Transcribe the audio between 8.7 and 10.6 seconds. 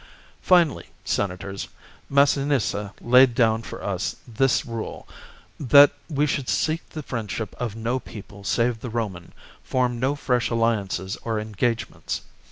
the Roman, form no fresh